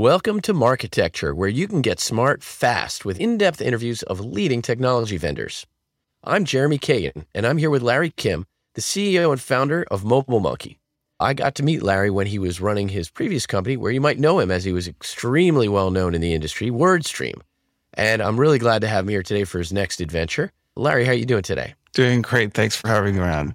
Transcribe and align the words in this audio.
Welcome 0.00 0.40
to 0.40 0.54
Marketecture, 0.54 1.34
where 1.34 1.50
you 1.50 1.68
can 1.68 1.82
get 1.82 2.00
smart 2.00 2.42
fast 2.42 3.04
with 3.04 3.20
in 3.20 3.36
depth 3.36 3.60
interviews 3.60 4.02
of 4.04 4.18
leading 4.18 4.62
technology 4.62 5.18
vendors. 5.18 5.66
I'm 6.24 6.46
Jeremy 6.46 6.78
Kagan, 6.78 7.26
and 7.34 7.46
I'm 7.46 7.58
here 7.58 7.68
with 7.68 7.82
Larry 7.82 8.08
Kim, 8.08 8.46
the 8.72 8.80
CEO 8.80 9.30
and 9.30 9.38
founder 9.38 9.84
of 9.90 10.04
MobileMonkey. 10.04 10.78
I 11.20 11.34
got 11.34 11.54
to 11.56 11.62
meet 11.62 11.82
Larry 11.82 12.08
when 12.08 12.28
he 12.28 12.38
was 12.38 12.62
running 12.62 12.88
his 12.88 13.10
previous 13.10 13.46
company, 13.46 13.76
where 13.76 13.92
you 13.92 14.00
might 14.00 14.18
know 14.18 14.38
him 14.38 14.50
as 14.50 14.64
he 14.64 14.72
was 14.72 14.88
extremely 14.88 15.68
well 15.68 15.90
known 15.90 16.14
in 16.14 16.22
the 16.22 16.32
industry, 16.32 16.70
WordStream. 16.70 17.38
And 17.92 18.22
I'm 18.22 18.40
really 18.40 18.58
glad 18.58 18.80
to 18.80 18.88
have 18.88 19.04
him 19.04 19.10
here 19.10 19.22
today 19.22 19.44
for 19.44 19.58
his 19.58 19.70
next 19.70 20.00
adventure. 20.00 20.50
Larry, 20.76 21.04
how 21.04 21.10
are 21.10 21.14
you 21.14 21.26
doing 21.26 21.42
today? 21.42 21.74
Doing 21.92 22.22
great. 22.22 22.54
Thanks 22.54 22.74
for 22.74 22.88
having 22.88 23.16
me 23.16 23.20
on. 23.20 23.54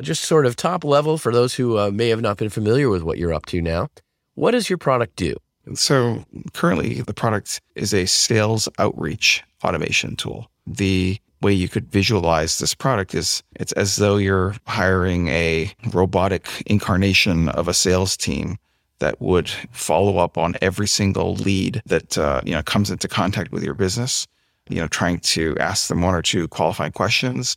Just 0.00 0.22
sort 0.22 0.46
of 0.46 0.54
top 0.54 0.84
level 0.84 1.18
for 1.18 1.32
those 1.32 1.54
who 1.54 1.80
uh, 1.80 1.90
may 1.90 2.10
have 2.10 2.20
not 2.20 2.36
been 2.36 2.50
familiar 2.50 2.88
with 2.88 3.02
what 3.02 3.18
you're 3.18 3.34
up 3.34 3.46
to 3.46 3.60
now. 3.60 3.88
What 4.36 4.52
does 4.52 4.70
your 4.70 4.78
product 4.78 5.16
do? 5.16 5.34
So 5.74 6.24
currently, 6.52 7.00
the 7.00 7.14
product 7.14 7.60
is 7.74 7.92
a 7.92 8.06
sales 8.06 8.68
outreach 8.78 9.42
automation 9.64 10.14
tool. 10.14 10.50
The 10.66 11.18
way 11.40 11.52
you 11.54 11.68
could 11.68 11.90
visualize 11.90 12.58
this 12.58 12.74
product 12.74 13.14
is 13.14 13.42
it's 13.54 13.72
as 13.72 13.96
though 13.96 14.18
you're 14.18 14.54
hiring 14.66 15.28
a 15.28 15.72
robotic 15.92 16.48
incarnation 16.66 17.48
of 17.50 17.66
a 17.66 17.74
sales 17.74 18.16
team 18.16 18.58
that 18.98 19.20
would 19.20 19.48
follow 19.72 20.18
up 20.18 20.36
on 20.36 20.54
every 20.60 20.86
single 20.86 21.34
lead 21.34 21.82
that 21.86 22.16
uh, 22.18 22.40
you 22.44 22.52
know 22.52 22.62
comes 22.62 22.90
into 22.90 23.08
contact 23.08 23.52
with 23.52 23.62
your 23.62 23.74
business 23.74 24.26
you 24.68 24.80
know 24.80 24.88
trying 24.88 25.18
to 25.18 25.56
ask 25.58 25.88
them 25.88 26.00
one 26.00 26.14
or 26.14 26.22
two 26.22 26.48
qualifying 26.48 26.92
questions 26.92 27.56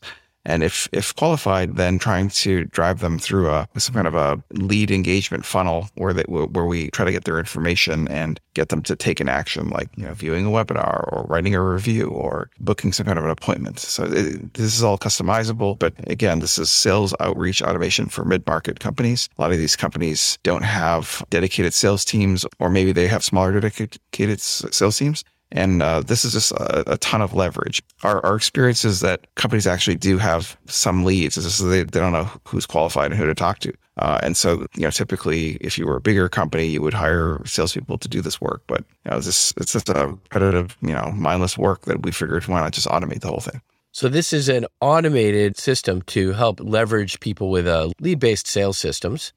and 0.49 0.63
if 0.63 0.89
if 0.91 1.15
qualified, 1.15 1.75
then 1.75 1.99
trying 1.99 2.29
to 2.29 2.65
drive 2.65 3.01
them 3.01 3.19
through 3.19 3.49
a 3.49 3.67
some 3.77 3.93
kind 3.93 4.07
of 4.07 4.15
a 4.15 4.41
lead 4.53 4.89
engagement 4.89 5.45
funnel 5.45 5.87
where 5.93 6.13
where 6.15 6.65
we 6.65 6.89
try 6.89 7.05
to 7.05 7.11
get 7.11 7.25
their 7.25 7.37
information 7.37 8.07
and 8.07 8.39
get 8.55 8.69
them 8.69 8.81
to 8.81 8.95
take 8.95 9.19
an 9.19 9.29
action, 9.29 9.69
like 9.69 9.89
you 9.95 10.05
know 10.05 10.13
viewing 10.13 10.47
a 10.47 10.49
webinar 10.49 11.07
or 11.13 11.27
writing 11.29 11.53
a 11.53 11.61
review 11.61 12.07
or 12.07 12.49
booking 12.59 12.91
some 12.91 13.05
kind 13.05 13.19
of 13.19 13.25
an 13.25 13.29
appointment. 13.29 13.77
So 13.77 14.05
it, 14.05 14.55
this 14.55 14.75
is 14.75 14.83
all 14.83 14.97
customizable, 14.97 15.77
but 15.77 15.93
again, 16.07 16.39
this 16.39 16.57
is 16.57 16.71
sales 16.71 17.13
outreach 17.19 17.61
automation 17.61 18.07
for 18.07 18.25
mid 18.25 18.45
market 18.47 18.79
companies. 18.79 19.29
A 19.37 19.41
lot 19.41 19.51
of 19.51 19.59
these 19.59 19.75
companies 19.75 20.39
don't 20.41 20.63
have 20.63 21.23
dedicated 21.29 21.75
sales 21.75 22.03
teams, 22.03 22.43
or 22.57 22.71
maybe 22.71 22.91
they 22.91 23.07
have 23.07 23.23
smaller 23.23 23.59
dedicated 23.59 24.41
sales 24.41 24.97
teams. 24.97 25.23
And 25.51 25.81
uh, 25.81 26.01
this 26.01 26.23
is 26.23 26.33
just 26.33 26.51
a, 26.51 26.93
a, 26.93 26.97
ton 26.97 27.21
of 27.21 27.33
leverage. 27.33 27.81
Our, 28.03 28.23
our 28.23 28.35
experience 28.35 28.85
is 28.85 28.99
that 28.99 29.33
companies 29.35 29.65
actually 29.65 29.95
do 29.95 30.19
have 30.19 30.57
some 30.67 31.03
leads. 31.03 31.35
They, 31.59 31.83
they 31.83 31.99
don't 31.99 32.13
know 32.13 32.29
who's 32.47 32.67
qualified 32.67 33.11
and 33.11 33.19
who 33.19 33.25
to 33.25 33.33
talk 33.33 33.59
to. 33.59 33.73
Uh, 33.97 34.19
and 34.21 34.37
so, 34.37 34.65
you 34.75 34.83
know, 34.83 34.91
typically, 34.91 35.55
if 35.55 35.77
you 35.77 35.85
were 35.87 35.97
a 35.97 36.01
bigger 36.01 36.29
company, 36.29 36.67
you 36.67 36.81
would 36.81 36.93
hire 36.93 37.41
salespeople 37.45 37.97
to 37.97 38.07
do 38.07 38.21
this 38.21 38.39
work. 38.39 38.61
But 38.67 38.85
you 39.05 39.11
know, 39.11 39.17
it's 39.17 39.25
just, 39.25 39.57
it's 39.57 39.73
just 39.73 39.89
a 39.89 40.07
repetitive, 40.07 40.77
you 40.81 40.93
know, 40.93 41.11
mindless 41.15 41.57
work 41.57 41.81
that 41.85 42.03
we 42.03 42.11
figured 42.11 42.47
why 42.47 42.61
not 42.61 42.71
just 42.71 42.87
automate 42.87 43.21
the 43.21 43.27
whole 43.27 43.41
thing. 43.41 43.61
So 43.91 44.07
this 44.07 44.31
is 44.31 44.49
an 44.49 44.67
automated 44.81 45.57
system 45.57 46.03
to 46.03 46.33
help 46.33 46.59
leverage 46.61 47.19
people 47.19 47.49
with 47.49 47.67
uh, 47.67 47.89
lead-based 47.99 48.45
sales 48.45 48.77
systems 48.77 49.33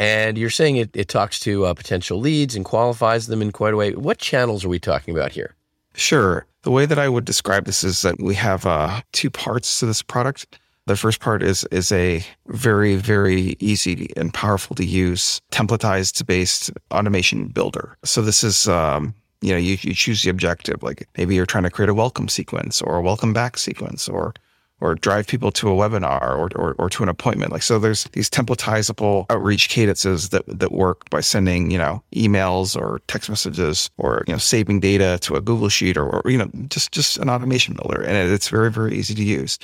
and 0.00 0.38
you're 0.38 0.48
saying 0.48 0.76
it, 0.76 0.88
it 0.94 1.08
talks 1.08 1.38
to 1.40 1.66
uh, 1.66 1.74
potential 1.74 2.18
leads 2.18 2.56
and 2.56 2.64
qualifies 2.64 3.26
them 3.26 3.42
in 3.42 3.52
quite 3.52 3.74
a 3.74 3.76
way. 3.76 3.94
What 3.94 4.16
channels 4.16 4.64
are 4.64 4.70
we 4.70 4.78
talking 4.78 5.14
about 5.14 5.30
here? 5.30 5.54
Sure. 5.92 6.46
The 6.62 6.70
way 6.70 6.86
that 6.86 6.98
I 6.98 7.10
would 7.10 7.26
describe 7.26 7.66
this 7.66 7.84
is 7.84 8.00
that 8.00 8.18
we 8.18 8.34
have 8.34 8.64
uh, 8.64 9.02
two 9.12 9.28
parts 9.28 9.78
to 9.80 9.86
this 9.86 10.00
product. 10.00 10.58
The 10.86 10.96
first 10.96 11.20
part 11.20 11.42
is 11.42 11.64
is 11.70 11.92
a 11.92 12.24
very 12.46 12.96
very 12.96 13.56
easy 13.60 14.10
and 14.16 14.32
powerful 14.32 14.74
to 14.76 14.84
use 14.84 15.42
templatized 15.52 16.24
based 16.24 16.70
automation 16.90 17.48
builder. 17.48 17.98
So 18.02 18.22
this 18.22 18.42
is 18.42 18.68
um, 18.68 19.14
you 19.42 19.52
know 19.52 19.58
you, 19.58 19.76
you 19.82 19.92
choose 19.92 20.22
the 20.22 20.30
objective 20.30 20.82
like 20.82 21.06
maybe 21.18 21.34
you're 21.34 21.46
trying 21.46 21.64
to 21.64 21.70
create 21.70 21.90
a 21.90 21.94
welcome 21.94 22.28
sequence 22.28 22.80
or 22.80 22.96
a 22.96 23.02
welcome 23.02 23.34
back 23.34 23.58
sequence 23.58 24.08
or 24.08 24.32
or 24.80 24.94
drive 24.94 25.26
people 25.26 25.50
to 25.52 25.68
a 25.68 25.72
webinar 25.72 26.22
or, 26.22 26.50
or, 26.56 26.74
or, 26.78 26.90
to 26.90 27.02
an 27.02 27.08
appointment. 27.08 27.52
Like, 27.52 27.62
so 27.62 27.78
there's 27.78 28.04
these 28.12 28.30
templatizable 28.30 29.26
outreach 29.30 29.68
cadences 29.68 30.30
that, 30.30 30.44
that 30.46 30.72
work 30.72 31.08
by 31.10 31.20
sending, 31.20 31.70
you 31.70 31.78
know, 31.78 32.02
emails 32.14 32.80
or 32.80 33.00
text 33.06 33.28
messages 33.28 33.90
or, 33.98 34.24
you 34.26 34.32
know, 34.32 34.38
saving 34.38 34.80
data 34.80 35.18
to 35.22 35.36
a 35.36 35.40
Google 35.40 35.68
sheet 35.68 35.96
or, 35.96 36.08
or 36.08 36.30
you 36.30 36.38
know, 36.38 36.50
just, 36.68 36.92
just 36.92 37.18
an 37.18 37.28
automation 37.28 37.74
builder. 37.74 38.02
And 38.02 38.30
it's 38.32 38.48
very, 38.48 38.70
very 38.70 38.96
easy 38.96 39.14
to 39.14 39.22
use. 39.22 39.58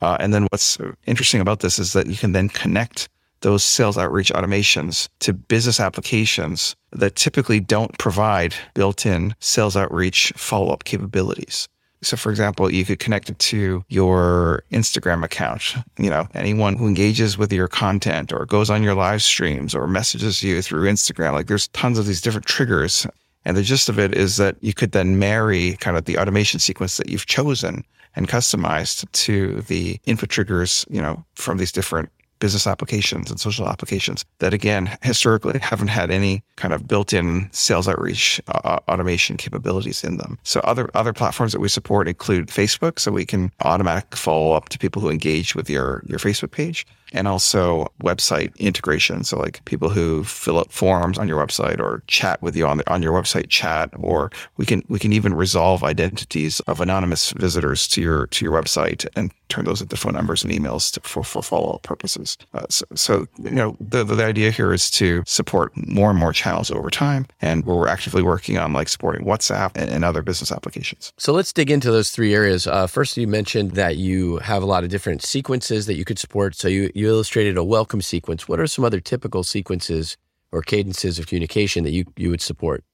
Uh, 0.00 0.16
and 0.18 0.34
then 0.34 0.46
what's 0.50 0.78
interesting 1.06 1.40
about 1.40 1.60
this 1.60 1.78
is 1.78 1.92
that 1.92 2.06
you 2.06 2.16
can 2.16 2.32
then 2.32 2.48
connect 2.48 3.08
those 3.42 3.62
sales 3.62 3.98
outreach 3.98 4.32
automations 4.32 5.08
to 5.20 5.32
business 5.32 5.80
applications 5.80 6.74
that 6.92 7.16
typically 7.16 7.60
don't 7.60 7.98
provide 7.98 8.54
built 8.74 9.04
in 9.04 9.34
sales 9.40 9.76
outreach 9.76 10.32
follow 10.36 10.72
up 10.72 10.84
capabilities. 10.84 11.68
So, 12.02 12.16
for 12.16 12.30
example, 12.30 12.70
you 12.70 12.84
could 12.84 12.98
connect 12.98 13.30
it 13.30 13.38
to 13.38 13.84
your 13.88 14.64
Instagram 14.72 15.24
account. 15.24 15.74
You 15.98 16.10
know, 16.10 16.26
anyone 16.34 16.76
who 16.76 16.88
engages 16.88 17.38
with 17.38 17.52
your 17.52 17.68
content 17.68 18.32
or 18.32 18.44
goes 18.44 18.70
on 18.70 18.82
your 18.82 18.94
live 18.94 19.22
streams 19.22 19.74
or 19.74 19.86
messages 19.86 20.42
you 20.42 20.60
through 20.62 20.90
Instagram, 20.90 21.32
like 21.32 21.46
there's 21.46 21.68
tons 21.68 21.98
of 21.98 22.06
these 22.06 22.20
different 22.20 22.46
triggers. 22.46 23.06
And 23.44 23.56
the 23.56 23.62
gist 23.62 23.88
of 23.88 23.98
it 23.98 24.14
is 24.16 24.36
that 24.36 24.56
you 24.60 24.74
could 24.74 24.92
then 24.92 25.18
marry 25.18 25.76
kind 25.80 25.96
of 25.96 26.04
the 26.04 26.18
automation 26.18 26.58
sequence 26.58 26.96
that 26.96 27.08
you've 27.08 27.26
chosen 27.26 27.84
and 28.14 28.28
customized 28.28 29.10
to 29.12 29.62
the 29.62 30.00
input 30.04 30.28
triggers, 30.28 30.84
you 30.90 31.00
know, 31.00 31.24
from 31.34 31.58
these 31.58 31.72
different 31.72 32.10
business 32.42 32.66
applications 32.66 33.30
and 33.30 33.38
social 33.38 33.68
applications 33.68 34.24
that 34.40 34.52
again 34.52 34.90
historically 35.02 35.60
haven't 35.60 35.86
had 35.86 36.10
any 36.10 36.42
kind 36.56 36.74
of 36.74 36.88
built-in 36.88 37.48
sales 37.52 37.86
outreach 37.86 38.40
uh, 38.48 38.80
automation 38.88 39.36
capabilities 39.36 40.02
in 40.02 40.16
them 40.16 40.36
so 40.42 40.58
other 40.64 40.90
other 40.94 41.12
platforms 41.12 41.52
that 41.52 41.60
we 41.60 41.68
support 41.68 42.08
include 42.08 42.48
facebook 42.48 42.98
so 42.98 43.12
we 43.12 43.24
can 43.24 43.52
automatic 43.64 44.16
follow 44.16 44.56
up 44.56 44.68
to 44.68 44.76
people 44.76 45.00
who 45.00 45.08
engage 45.08 45.54
with 45.54 45.70
your 45.70 46.02
your 46.08 46.18
facebook 46.18 46.50
page 46.50 46.84
and 47.12 47.28
also 47.28 47.86
website 48.02 48.56
integration. 48.58 49.24
So 49.24 49.38
like 49.38 49.64
people 49.64 49.88
who 49.88 50.24
fill 50.24 50.58
out 50.58 50.72
forms 50.72 51.18
on 51.18 51.28
your 51.28 51.44
website 51.44 51.78
or 51.78 52.02
chat 52.06 52.40
with 52.42 52.56
you 52.56 52.66
on 52.66 52.78
the, 52.78 52.90
on 52.90 53.02
your 53.02 53.12
website 53.12 53.48
chat, 53.48 53.90
or 53.98 54.30
we 54.56 54.66
can 54.66 54.82
we 54.88 54.98
can 54.98 55.12
even 55.12 55.34
resolve 55.34 55.84
identities 55.84 56.60
of 56.60 56.80
anonymous 56.80 57.32
visitors 57.32 57.86
to 57.88 58.00
your 58.00 58.26
to 58.28 58.44
your 58.44 58.54
website 58.54 59.06
and 59.14 59.32
turn 59.52 59.64
those 59.64 59.82
into 59.82 59.96
phone 59.96 60.14
numbers 60.14 60.42
and 60.44 60.52
emails 60.52 60.92
to, 60.92 61.00
for 61.00 61.22
for 61.22 61.42
follow 61.42 61.74
up 61.74 61.82
purposes. 61.82 62.38
Uh, 62.54 62.66
so, 62.68 62.84
so, 62.94 63.26
you 63.42 63.50
know 63.50 63.76
the 63.80 64.04
the 64.04 64.24
idea 64.24 64.50
here 64.50 64.72
is 64.72 64.90
to 64.90 65.22
support 65.26 65.72
more 65.76 66.10
and 66.10 66.18
more 66.18 66.32
channels 66.32 66.70
over 66.70 66.90
time, 66.90 67.26
and 67.40 67.64
we're 67.64 67.88
actively 67.88 68.22
working 68.22 68.58
on 68.58 68.72
like 68.72 68.88
supporting 68.88 69.24
WhatsApp 69.24 69.72
and, 69.76 69.90
and 69.90 70.04
other 70.04 70.22
business 70.22 70.50
applications. 70.50 71.12
So 71.18 71.32
let's 71.32 71.52
dig 71.52 71.70
into 71.70 71.90
those 71.90 72.10
three 72.10 72.34
areas. 72.34 72.66
Uh, 72.66 72.86
first, 72.86 73.16
you 73.16 73.26
mentioned 73.26 73.72
that 73.72 73.96
you 73.96 74.38
have 74.38 74.62
a 74.62 74.66
lot 74.66 74.84
of 74.84 74.90
different 74.90 75.22
sequences 75.22 75.86
that 75.86 75.94
you 75.94 76.04
could 76.04 76.18
support. 76.18 76.54
So 76.54 76.68
you 76.68 76.90
you 76.94 77.08
illustrated 77.08 77.56
a 77.56 77.64
welcome 77.64 78.00
sequence. 78.00 78.48
What 78.48 78.60
are 78.60 78.66
some 78.66 78.84
other 78.84 79.00
typical 79.00 79.44
sequences 79.44 80.16
or 80.50 80.62
cadences 80.62 81.18
of 81.18 81.26
communication 81.26 81.84
that 81.84 81.92
you, 81.92 82.04
you 82.16 82.30
would 82.30 82.42
support? 82.42 82.84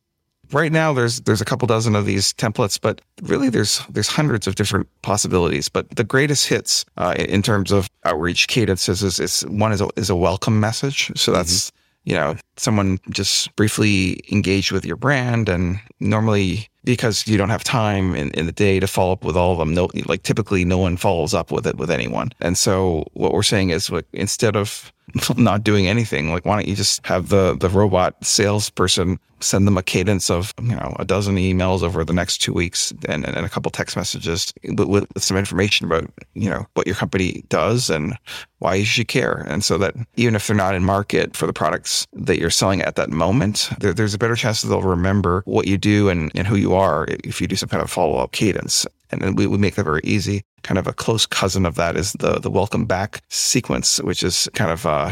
Right 0.52 0.72
now, 0.72 0.92
there's 0.92 1.20
there's 1.22 1.40
a 1.40 1.44
couple 1.44 1.66
dozen 1.66 1.94
of 1.94 2.06
these 2.06 2.32
templates, 2.32 2.80
but 2.80 3.00
really 3.22 3.50
there's 3.50 3.82
there's 3.90 4.08
hundreds 4.08 4.46
of 4.46 4.54
different 4.54 4.88
possibilities. 5.02 5.68
But 5.68 5.90
the 5.90 6.04
greatest 6.04 6.48
hits 6.48 6.84
uh, 6.96 7.14
in 7.18 7.42
terms 7.42 7.70
of 7.70 7.88
outreach 8.04 8.48
cadences 8.48 9.02
is, 9.02 9.20
is 9.20 9.42
one 9.42 9.72
is 9.72 9.80
a, 9.80 9.88
is 9.96 10.10
a 10.10 10.16
welcome 10.16 10.58
message. 10.58 11.12
So 11.16 11.32
that's 11.32 11.66
mm-hmm. 11.66 12.10
you 12.10 12.16
know 12.16 12.36
someone 12.56 12.98
just 13.10 13.54
briefly 13.56 14.20
engaged 14.32 14.72
with 14.72 14.86
your 14.86 14.96
brand, 14.96 15.48
and 15.48 15.80
normally 16.00 16.68
because 16.88 17.28
you 17.28 17.36
don't 17.36 17.50
have 17.50 17.62
time 17.62 18.14
in, 18.14 18.30
in 18.30 18.46
the 18.46 18.52
day 18.52 18.80
to 18.80 18.86
follow 18.86 19.12
up 19.12 19.22
with 19.22 19.36
all 19.36 19.52
of 19.52 19.58
them. 19.58 19.74
No, 19.74 19.90
like 20.06 20.22
typically 20.22 20.64
no 20.64 20.78
one 20.78 20.96
follows 20.96 21.34
up 21.34 21.52
with 21.52 21.66
it 21.66 21.76
with 21.76 21.90
anyone. 21.90 22.32
And 22.40 22.56
so 22.56 23.06
what 23.12 23.34
we're 23.34 23.42
saying 23.42 23.68
is 23.68 23.90
like, 23.90 24.06
instead 24.14 24.56
of 24.56 24.90
not 25.36 25.62
doing 25.62 25.86
anything, 25.86 26.30
like 26.30 26.46
why 26.46 26.56
don't 26.56 26.66
you 26.66 26.74
just 26.74 27.04
have 27.06 27.28
the, 27.28 27.58
the 27.58 27.68
robot 27.68 28.16
salesperson 28.24 29.20
send 29.40 29.66
them 29.66 29.78
a 29.78 29.82
cadence 29.82 30.30
of, 30.30 30.52
you 30.62 30.74
know, 30.74 30.94
a 30.98 31.04
dozen 31.04 31.36
emails 31.36 31.82
over 31.82 32.04
the 32.04 32.12
next 32.12 32.38
two 32.38 32.52
weeks 32.52 32.92
and, 33.08 33.26
and 33.26 33.36
a 33.44 33.48
couple 33.48 33.70
text 33.70 33.96
messages 33.96 34.52
with, 34.64 34.88
with 34.88 35.22
some 35.22 35.36
information 35.36 35.86
about, 35.86 36.10
you 36.34 36.50
know, 36.50 36.66
what 36.74 36.86
your 36.86 36.96
company 36.96 37.44
does 37.48 37.90
and 37.90 38.16
why 38.58 38.74
you 38.74 38.84
should 38.84 39.08
care. 39.08 39.44
And 39.48 39.62
so 39.62 39.78
that 39.78 39.94
even 40.16 40.34
if 40.34 40.46
they're 40.46 40.56
not 40.56 40.74
in 40.74 40.84
market 40.84 41.36
for 41.36 41.46
the 41.46 41.52
products 41.52 42.06
that 42.12 42.38
you're 42.38 42.50
selling 42.50 42.82
at 42.82 42.96
that 42.96 43.10
moment, 43.10 43.70
there, 43.78 43.92
there's 43.92 44.14
a 44.14 44.18
better 44.18 44.34
chance 44.34 44.62
that 44.62 44.68
they'll 44.68 44.82
remember 44.82 45.42
what 45.44 45.66
you 45.66 45.78
do 45.78 46.08
and, 46.08 46.32
and 46.34 46.46
who 46.46 46.56
you 46.56 46.74
are 46.74 46.77
if 47.24 47.40
you 47.40 47.46
do 47.46 47.56
some 47.56 47.68
kind 47.68 47.82
of 47.82 47.90
follow 47.90 48.18
up 48.18 48.32
cadence. 48.32 48.86
And 49.10 49.22
then 49.22 49.34
we, 49.34 49.46
we 49.46 49.58
make 49.58 49.74
that 49.76 49.84
very 49.84 50.02
easy. 50.04 50.42
Kind 50.62 50.78
of 50.78 50.86
a 50.86 50.92
close 50.92 51.26
cousin 51.26 51.64
of 51.66 51.76
that 51.76 51.96
is 51.96 52.12
the, 52.14 52.38
the 52.38 52.50
welcome 52.50 52.84
back 52.84 53.22
sequence, 53.28 54.00
which 54.02 54.22
is 54.22 54.48
kind 54.54 54.70
of, 54.70 54.86
uh, 54.86 55.10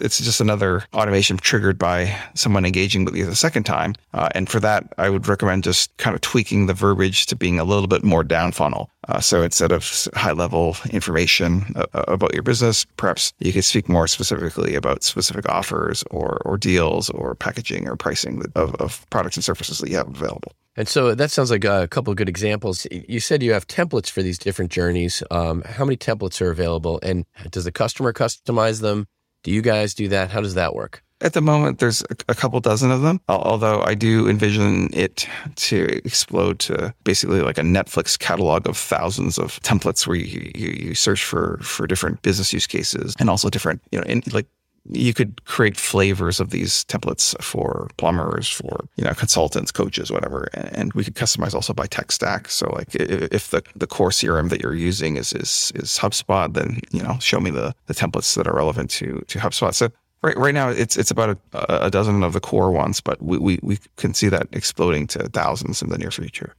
it's 0.00 0.18
just 0.18 0.40
another 0.40 0.84
automation 0.94 1.36
triggered 1.36 1.78
by 1.78 2.16
someone 2.34 2.64
engaging 2.64 3.04
with 3.04 3.14
you 3.14 3.26
the 3.26 3.34
second 3.34 3.64
time. 3.64 3.94
Uh, 4.12 4.28
and 4.34 4.48
for 4.48 4.60
that, 4.60 4.92
I 4.98 5.10
would 5.10 5.28
recommend 5.28 5.64
just 5.64 5.96
kind 5.96 6.14
of 6.14 6.20
tweaking 6.20 6.66
the 6.66 6.74
verbiage 6.74 7.26
to 7.26 7.36
being 7.36 7.58
a 7.58 7.64
little 7.64 7.86
bit 7.86 8.02
more 8.02 8.24
down 8.24 8.52
funnel. 8.52 8.90
Uh, 9.08 9.20
so 9.20 9.42
instead 9.42 9.72
of 9.72 10.08
high 10.14 10.32
level 10.32 10.76
information 10.90 11.72
uh, 11.74 11.86
uh, 11.94 12.04
about 12.08 12.34
your 12.34 12.42
business, 12.42 12.84
perhaps 12.96 13.32
you 13.38 13.52
could 13.52 13.64
speak 13.64 13.88
more 13.88 14.06
specifically 14.06 14.74
about 14.74 15.02
specific 15.02 15.48
offers 15.48 16.04
or, 16.10 16.40
or 16.44 16.56
deals 16.56 17.10
or 17.10 17.34
packaging 17.34 17.88
or 17.88 17.96
pricing 17.96 18.42
of, 18.54 18.74
of 18.76 19.08
products 19.10 19.36
and 19.36 19.44
services 19.44 19.78
that 19.78 19.90
you 19.90 19.96
have 19.96 20.08
available. 20.08 20.52
And 20.76 20.88
so 20.88 21.14
that 21.14 21.30
sounds 21.30 21.50
like 21.50 21.64
a 21.64 21.88
couple 21.88 22.10
of 22.12 22.16
good 22.16 22.28
examples. 22.28 22.86
You 22.90 23.20
said 23.20 23.42
you 23.42 23.52
have 23.52 23.66
templates 23.66 24.08
for 24.08 24.22
these 24.22 24.38
different 24.38 24.70
journeys. 24.70 25.22
Um, 25.30 25.62
how 25.62 25.84
many 25.84 25.96
templates 25.96 26.40
are 26.40 26.50
available? 26.50 27.00
And 27.02 27.26
does 27.50 27.64
the 27.64 27.72
customer 27.72 28.12
customize 28.12 28.80
them? 28.80 29.06
Do 29.42 29.50
you 29.50 29.62
guys 29.62 29.94
do 29.94 30.08
that? 30.08 30.30
How 30.30 30.40
does 30.40 30.54
that 30.54 30.74
work? 30.74 31.02
At 31.22 31.34
the 31.34 31.42
moment, 31.42 31.80
there's 31.80 32.02
a 32.28 32.34
couple 32.34 32.58
dozen 32.60 32.90
of 32.90 33.02
them, 33.02 33.20
although 33.28 33.82
I 33.82 33.92
do 33.94 34.26
envision 34.26 34.88
it 34.94 35.28
to 35.56 35.84
explode 36.02 36.58
to 36.60 36.94
basically 37.04 37.42
like 37.42 37.58
a 37.58 37.62
Netflix 37.62 38.18
catalog 38.18 38.66
of 38.66 38.76
thousands 38.78 39.38
of 39.38 39.60
templates 39.60 40.06
where 40.06 40.16
you, 40.16 40.50
you, 40.54 40.68
you 40.70 40.94
search 40.94 41.22
for, 41.22 41.58
for 41.58 41.86
different 41.86 42.22
business 42.22 42.54
use 42.54 42.66
cases 42.66 43.14
and 43.20 43.28
also 43.28 43.50
different, 43.50 43.82
you 43.92 43.98
know, 43.98 44.04
in, 44.06 44.22
like 44.32 44.46
you 44.88 45.12
could 45.12 45.44
create 45.44 45.76
flavors 45.76 46.40
of 46.40 46.50
these 46.50 46.84
templates 46.86 47.40
for 47.42 47.88
plumbers, 47.96 48.48
for 48.48 48.88
you 48.96 49.04
know 49.04 49.12
consultants, 49.12 49.70
coaches, 49.70 50.10
whatever, 50.10 50.48
and 50.54 50.92
we 50.94 51.04
could 51.04 51.14
customize 51.14 51.54
also 51.54 51.72
by 51.72 51.86
tech 51.86 52.12
stack. 52.12 52.48
So 52.48 52.70
like 52.70 52.94
if 52.94 53.50
the, 53.50 53.62
the 53.76 53.86
core 53.86 54.10
CRM 54.10 54.48
that 54.50 54.62
you're 54.62 54.74
using 54.74 55.16
is 55.16 55.32
is 55.32 55.72
is 55.74 55.98
HubSpot, 55.98 56.52
then 56.52 56.80
you 56.90 57.02
know 57.02 57.18
show 57.20 57.40
me 57.40 57.50
the 57.50 57.74
the 57.86 57.94
templates 57.94 58.34
that 58.36 58.46
are 58.46 58.54
relevant 58.54 58.90
to 58.92 59.22
to 59.28 59.38
HubSpot. 59.38 59.74
So 59.74 59.90
right 60.22 60.36
right 60.36 60.54
now 60.54 60.70
it's 60.70 60.96
it's 60.96 61.10
about 61.10 61.38
a, 61.52 61.86
a 61.86 61.90
dozen 61.90 62.22
of 62.22 62.32
the 62.32 62.40
core 62.40 62.70
ones, 62.70 63.00
but 63.00 63.20
we, 63.22 63.38
we 63.38 63.58
we 63.62 63.78
can 63.96 64.14
see 64.14 64.28
that 64.28 64.48
exploding 64.52 65.06
to 65.08 65.28
thousands 65.28 65.82
in 65.82 65.90
the 65.90 65.98
near 65.98 66.10
future. 66.10 66.54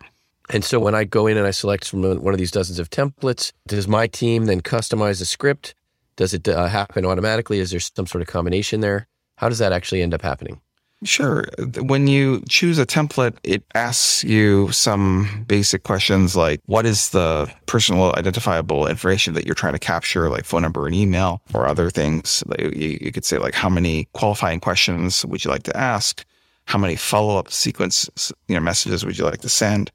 And 0.50 0.65
so 0.65 0.79
when 0.79 0.95
I 0.95 1.06
go 1.06 1.27
in 1.27 1.38
and 1.38 1.47
I 1.47 1.51
select 1.51 1.88
from 1.88 2.01
one 2.01 2.33
of 2.33 2.38
these 2.38 2.51
dozens 2.51 2.77
of 2.77 2.89
templates, 2.89 3.53
does 3.67 3.88
my 3.88 4.07
team 4.07 4.45
then 4.45 4.62
customize 4.62 5.21
a 5.21 5.25
script? 5.25 5.75
Does 6.16 6.34
it 6.34 6.48
uh, 6.48 6.68
happen 6.68 7.06
automatically? 7.06 7.60
Is 7.60 7.72
there 7.72 7.80
some 7.80 8.08
sort 8.08 8.22
of 8.22 8.28
combination 8.28 8.81
there? 8.81 9.08
How 9.38 9.50
does 9.50 9.60
that 9.60 9.72
actually 9.72 10.02
end 10.02 10.13
up 10.13 10.22
happening? 10.22 10.62
Sure. 11.04 11.46
When 11.80 12.06
you 12.06 12.44
choose 12.48 12.78
a 12.78 12.86
template, 12.86 13.36
it 13.44 13.63
asks 13.74 14.24
you 14.24 14.72
some 14.72 15.46
basic 15.48 15.81
questions 15.81 16.36
like 16.36 16.62
what 16.68 16.86
is 16.86 17.10
the 17.10 17.52
personal 17.66 18.13
identifiable 18.16 18.86
information 18.86 19.34
that 19.34 19.46
you're 19.46 19.56
trying 19.56 19.74
to 19.74 19.80
capture, 19.80 20.30
like 20.30 20.46
phone 20.46 20.62
number 20.62 20.86
and 20.86 20.94
email 20.94 21.42
or 21.56 21.66
other 21.66 21.90
things. 21.90 22.44
You, 22.60 23.12
could 23.12 23.25
say 23.25 23.40
like 23.40 23.56
how 23.56 23.69
many 23.69 24.10
qualifying 24.13 24.60
questions 24.60 25.25
would 25.25 25.44
you 25.44 25.50
like 25.50 25.63
to 25.63 25.75
ask? 25.75 26.24
How 26.66 26.78
many 26.78 26.96
follow 26.96 27.38
up 27.38 27.52
sequence 27.52 28.31
you 28.48 28.56
know, 28.56 28.62
messages 28.62 29.04
would 29.04 29.18
you 29.18 29.25
like 29.25 29.42
to 29.42 29.50
send? 29.50 29.92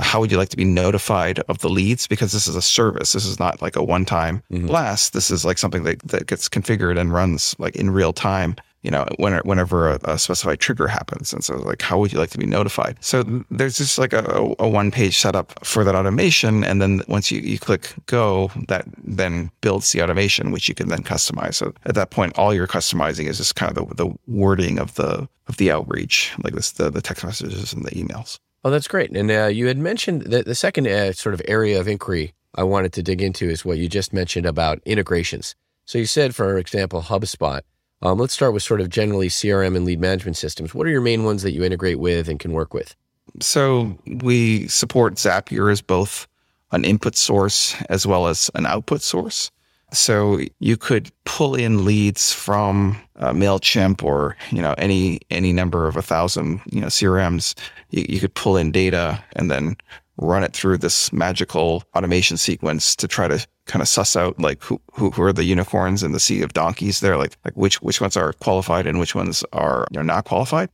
How 0.00 0.20
would 0.20 0.30
you 0.30 0.38
like 0.38 0.48
to 0.50 0.56
be 0.56 0.64
notified 0.64 1.40
of 1.40 1.58
the 1.58 1.68
leads? 1.68 2.06
Because 2.06 2.32
this 2.32 2.46
is 2.46 2.56
a 2.56 2.62
service. 2.62 3.12
This 3.12 3.26
is 3.26 3.38
not 3.38 3.62
like 3.62 3.76
a 3.76 3.82
one 3.82 4.04
time 4.04 4.42
mm-hmm. 4.50 4.66
blast. 4.66 5.12
This 5.12 5.30
is 5.30 5.44
like 5.44 5.58
something 5.58 5.84
that, 5.84 6.00
that 6.00 6.26
gets 6.26 6.48
configured 6.48 6.98
and 6.98 7.12
runs 7.12 7.54
like 7.58 7.76
in 7.76 7.90
real 7.90 8.12
time 8.12 8.56
you 8.82 8.90
know, 8.92 9.06
when, 9.16 9.36
whenever 9.38 9.90
a, 9.90 9.98
a, 10.04 10.18
specified 10.18 10.60
trigger 10.60 10.86
happens. 10.86 11.32
And 11.32 11.44
so, 11.44 11.56
like, 11.56 11.82
how 11.82 11.98
would 11.98 12.12
you 12.12 12.18
like 12.18 12.30
to 12.30 12.38
be 12.38 12.46
notified? 12.46 12.96
So 13.00 13.24
there's 13.50 13.76
just 13.76 13.98
like 13.98 14.12
a, 14.12 14.54
a 14.58 14.68
one 14.68 14.90
page 14.90 15.18
setup 15.18 15.64
for 15.66 15.82
that 15.84 15.94
automation. 15.94 16.62
And 16.62 16.80
then 16.80 17.02
once 17.08 17.30
you, 17.30 17.40
you 17.40 17.58
click 17.58 17.94
go, 18.06 18.50
that 18.68 18.86
then 19.02 19.50
builds 19.62 19.90
the 19.92 20.02
automation, 20.02 20.52
which 20.52 20.68
you 20.68 20.74
can 20.74 20.88
then 20.88 21.02
customize. 21.02 21.54
So 21.54 21.74
at 21.86 21.96
that 21.96 22.10
point, 22.10 22.38
all 22.38 22.54
you're 22.54 22.68
customizing 22.68 23.26
is 23.26 23.38
just 23.38 23.56
kind 23.56 23.76
of 23.76 23.88
the, 23.88 24.04
the 24.04 24.14
wording 24.28 24.78
of 24.78 24.94
the, 24.94 25.28
of 25.48 25.56
the 25.56 25.72
outreach, 25.72 26.32
like 26.44 26.54
this, 26.54 26.72
the, 26.72 26.88
the 26.88 27.02
text 27.02 27.24
messages 27.24 27.72
and 27.72 27.84
the 27.84 27.90
emails. 27.90 28.38
Oh, 28.64 28.70
that's 28.70 28.88
great. 28.88 29.10
And 29.16 29.30
uh, 29.30 29.46
you 29.46 29.66
had 29.66 29.78
mentioned 29.78 30.22
that 30.22 30.46
the 30.46 30.54
second 30.54 30.88
uh, 30.88 31.12
sort 31.12 31.34
of 31.34 31.42
area 31.46 31.80
of 31.80 31.86
inquiry 31.86 32.34
I 32.54 32.64
wanted 32.64 32.92
to 32.94 33.02
dig 33.02 33.22
into 33.22 33.48
is 33.48 33.64
what 33.64 33.78
you 33.78 33.88
just 33.88 34.12
mentioned 34.12 34.46
about 34.46 34.80
integrations. 34.84 35.54
So 35.84 35.98
you 35.98 36.06
said, 36.06 36.34
for 36.34 36.58
example, 36.58 37.02
HubSpot. 37.02 37.60
Um, 38.02 38.18
let's 38.18 38.34
start 38.34 38.52
with 38.52 38.62
sort 38.62 38.80
of 38.80 38.88
generally 38.88 39.28
CRM 39.28 39.76
and 39.76 39.84
lead 39.84 40.00
management 40.00 40.36
systems. 40.36 40.74
What 40.74 40.86
are 40.86 40.90
your 40.90 41.00
main 41.00 41.24
ones 41.24 41.42
that 41.42 41.52
you 41.52 41.64
integrate 41.64 41.98
with 41.98 42.28
and 42.28 42.38
can 42.38 42.52
work 42.52 42.74
with? 42.74 42.94
So 43.40 43.98
we 44.06 44.68
support 44.68 45.14
Zapier 45.14 45.70
as 45.70 45.82
both 45.82 46.26
an 46.72 46.84
input 46.84 47.16
source 47.16 47.74
as 47.88 48.06
well 48.06 48.26
as 48.26 48.50
an 48.54 48.66
output 48.66 49.02
source. 49.02 49.50
So 49.92 50.40
you 50.58 50.76
could 50.76 51.10
pull 51.24 51.54
in 51.54 51.84
leads 51.84 52.32
from 52.32 52.98
uh, 53.16 53.32
Mailchimp 53.32 54.02
or 54.02 54.36
you 54.50 54.60
know 54.60 54.74
any 54.76 55.20
any 55.30 55.52
number 55.52 55.88
of 55.88 55.96
a 55.96 56.02
thousand 56.02 56.60
you 56.70 56.80
know 56.80 56.88
CRMs. 56.88 57.54
You, 57.90 58.04
you 58.08 58.20
could 58.20 58.34
pull 58.34 58.56
in 58.56 58.70
data 58.70 59.22
and 59.34 59.50
then 59.50 59.76
run 60.18 60.42
it 60.42 60.52
through 60.52 60.78
this 60.78 61.12
magical 61.12 61.84
automation 61.94 62.36
sequence 62.36 62.96
to 62.96 63.06
try 63.08 63.28
to 63.28 63.44
kind 63.66 63.82
of 63.82 63.88
suss 63.88 64.16
out 64.16 64.38
like 64.40 64.62
who, 64.62 64.80
who, 64.92 65.10
who 65.10 65.22
are 65.22 65.32
the 65.32 65.44
unicorns 65.44 66.02
in 66.02 66.12
the 66.12 66.20
sea 66.20 66.42
of 66.42 66.52
donkeys 66.52 67.00
there, 67.00 67.16
like 67.16 67.36
like 67.44 67.54
which 67.54 67.80
which 67.80 68.00
ones 68.00 68.16
are 68.16 68.32
qualified 68.34 68.86
and 68.86 68.98
which 68.98 69.14
ones 69.14 69.44
are 69.52 69.86
you 69.90 69.98
know, 69.98 70.02
not 70.02 70.24
qualified. 70.24 70.68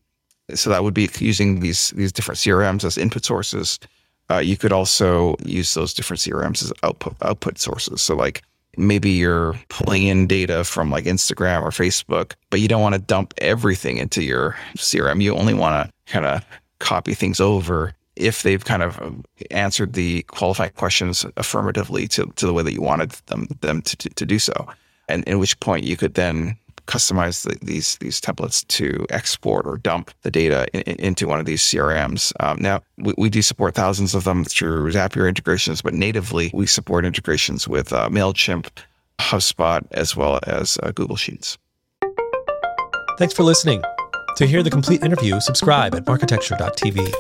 So 0.55 0.71
that 0.71 0.83
would 0.83 0.95
be 0.95 1.09
using 1.19 1.61
these 1.61 1.91
these 1.91 2.13
different 2.13 2.39
CRMs 2.39 2.85
as 2.85 2.99
input 2.99 3.25
sources. 3.25 3.79
Uh, 4.31 4.39
you 4.39 4.57
could 4.57 4.73
also 4.73 5.37
use 5.45 5.75
those 5.75 5.93
different 5.93 6.21
CRMs 6.21 6.63
as 6.63 6.73
output 6.83 7.15
output 7.23 7.59
sources. 7.59 8.01
So 8.01 8.17
like 8.17 8.43
maybe 8.77 9.11
you're 9.11 9.55
pulling 9.69 10.05
in 10.05 10.27
data 10.27 10.65
from 10.65 10.91
like 10.91 11.05
Instagram 11.05 11.63
or 11.63 11.71
Facebook, 11.71 12.33
but 12.51 12.61
you 12.61 12.69
don't 12.69 12.83
want 12.83 12.95
to 12.95 13.01
dump 13.01 13.35
everything 13.39 13.99
into 13.99 14.23
your 14.23 14.57
CRM. 14.77 15.23
You 15.23 15.35
only 15.35 15.55
want 15.55 15.87
to 15.87 16.13
kind 16.13 16.27
of 16.27 16.45
copy 16.79 17.15
things 17.15 17.41
over 17.41 17.95
if 18.17 18.43
they've 18.43 18.65
kind 18.65 18.83
of 18.83 19.01
um, 19.01 19.25
answered 19.51 19.95
the 19.95 20.23
qualifying 20.25 20.71
questions 20.73 21.27
affirmatively 21.37 22.07
to, 22.09 22.27
to 22.37 22.47
the 22.47 22.53
way 22.53 22.63
that 22.63 22.73
you 22.73 22.83
wanted 22.83 23.11
them 23.27 23.49
them 23.61 23.83
to, 23.83 23.97
to, 23.97 24.11
to 24.11 24.27
do 24.27 24.39
so. 24.39 24.67
And 25.09 25.25
in 25.25 25.39
which 25.39 25.59
point 25.61 25.85
you 25.85 25.97
could 25.97 26.15
then 26.15 26.57
customize 26.87 27.43
the, 27.45 27.59
these 27.65 27.97
these 27.99 28.21
templates 28.21 28.67
to 28.69 29.07
export 29.11 29.67
or 29.67 29.79
dump 29.79 30.11
the 30.23 30.31
data 30.31 30.67
in, 30.73 30.81
in, 30.83 30.97
into 30.97 31.27
one 31.27 31.41
of 31.41 31.47
these 31.47 31.63
CRMs. 31.63 32.33
Um, 32.41 32.59
now 32.61 32.83
we, 32.99 33.15
we, 33.17 33.31
do 33.31 33.43
support 33.43 33.75
thousands 33.75 34.15
of 34.15 34.25
them 34.25 34.45
through 34.45 34.93
Zapier 34.93 35.29
integrations, 35.29 35.83
but 35.83 35.95
natively 35.95 36.51
we 36.53 36.67
support 36.67 37.05
integrations 37.05 37.67
with 37.67 37.93
uh, 37.93 38.09
Mailchimp, 38.09 38.69
HubSpot, 39.19 39.85
as 39.93 40.17
well 40.17 40.41
as 40.45 40.79
uh, 40.83 40.93
Google 40.93 41.17
Sheets. 41.17 41.59
Thanks 43.19 43.35
for 43.35 43.43
listening. 43.45 43.83
To 44.37 44.47
hear 44.47 44.63
the 44.63 44.71
complete 44.71 45.03
interview, 45.03 45.39
subscribe 45.41 45.95
at 45.95 46.07
marketecture.tv. 46.07 47.13